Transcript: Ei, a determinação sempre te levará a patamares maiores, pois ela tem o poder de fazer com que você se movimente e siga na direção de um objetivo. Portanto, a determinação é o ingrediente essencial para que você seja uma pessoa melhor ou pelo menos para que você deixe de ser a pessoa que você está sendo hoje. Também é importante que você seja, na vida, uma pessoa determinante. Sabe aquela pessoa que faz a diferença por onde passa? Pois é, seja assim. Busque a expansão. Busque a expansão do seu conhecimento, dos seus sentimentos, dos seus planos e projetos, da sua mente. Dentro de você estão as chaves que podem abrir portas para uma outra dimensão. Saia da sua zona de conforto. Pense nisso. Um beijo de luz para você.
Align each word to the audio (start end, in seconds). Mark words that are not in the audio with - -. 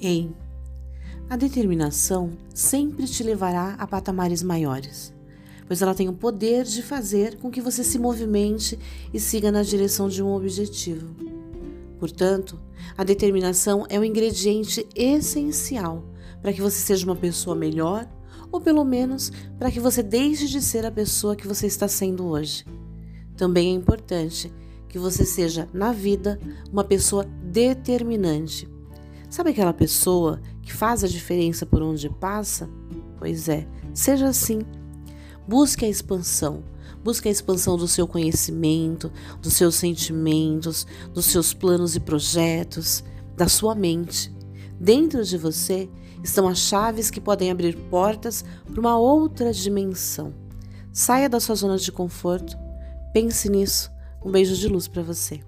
Ei, 0.00 0.30
a 1.28 1.36
determinação 1.36 2.30
sempre 2.54 3.06
te 3.06 3.24
levará 3.24 3.74
a 3.78 3.86
patamares 3.86 4.44
maiores, 4.44 5.12
pois 5.66 5.82
ela 5.82 5.94
tem 5.94 6.08
o 6.08 6.12
poder 6.12 6.64
de 6.64 6.82
fazer 6.82 7.36
com 7.38 7.50
que 7.50 7.60
você 7.60 7.82
se 7.82 7.98
movimente 7.98 8.78
e 9.12 9.18
siga 9.18 9.50
na 9.50 9.62
direção 9.62 10.08
de 10.08 10.22
um 10.22 10.32
objetivo. 10.32 11.14
Portanto, 11.98 12.60
a 12.96 13.02
determinação 13.02 13.84
é 13.88 13.98
o 13.98 14.04
ingrediente 14.04 14.86
essencial 14.94 16.04
para 16.40 16.52
que 16.52 16.62
você 16.62 16.78
seja 16.78 17.04
uma 17.04 17.16
pessoa 17.16 17.56
melhor 17.56 18.08
ou 18.52 18.60
pelo 18.60 18.84
menos 18.84 19.32
para 19.58 19.70
que 19.70 19.80
você 19.80 20.02
deixe 20.02 20.46
de 20.46 20.62
ser 20.62 20.86
a 20.86 20.92
pessoa 20.92 21.34
que 21.34 21.46
você 21.46 21.66
está 21.66 21.88
sendo 21.88 22.24
hoje. 22.26 22.64
Também 23.36 23.72
é 23.72 23.74
importante 23.74 24.52
que 24.88 24.98
você 24.98 25.24
seja, 25.24 25.68
na 25.72 25.92
vida, 25.92 26.40
uma 26.72 26.84
pessoa 26.84 27.24
determinante. 27.42 28.77
Sabe 29.30 29.50
aquela 29.50 29.74
pessoa 29.74 30.40
que 30.62 30.72
faz 30.72 31.04
a 31.04 31.08
diferença 31.08 31.66
por 31.66 31.82
onde 31.82 32.08
passa? 32.08 32.68
Pois 33.18 33.48
é, 33.48 33.66
seja 33.92 34.28
assim. 34.28 34.60
Busque 35.46 35.84
a 35.84 35.88
expansão. 35.88 36.64
Busque 37.04 37.28
a 37.28 37.30
expansão 37.30 37.76
do 37.76 37.86
seu 37.86 38.08
conhecimento, 38.08 39.12
dos 39.40 39.54
seus 39.54 39.74
sentimentos, 39.74 40.86
dos 41.12 41.26
seus 41.26 41.52
planos 41.54 41.94
e 41.94 42.00
projetos, 42.00 43.04
da 43.36 43.48
sua 43.48 43.74
mente. 43.74 44.34
Dentro 44.80 45.24
de 45.24 45.36
você 45.36 45.88
estão 46.22 46.48
as 46.48 46.58
chaves 46.58 47.10
que 47.10 47.20
podem 47.20 47.50
abrir 47.50 47.76
portas 47.90 48.44
para 48.64 48.80
uma 48.80 48.98
outra 48.98 49.52
dimensão. 49.52 50.34
Saia 50.92 51.28
da 51.28 51.38
sua 51.38 51.54
zona 51.54 51.76
de 51.76 51.92
conforto. 51.92 52.56
Pense 53.12 53.48
nisso. 53.48 53.90
Um 54.24 54.30
beijo 54.30 54.56
de 54.56 54.68
luz 54.68 54.88
para 54.88 55.02
você. 55.02 55.40